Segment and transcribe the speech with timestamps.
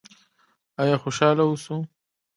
[0.81, 1.75] آیا خوشحاله اوسو؟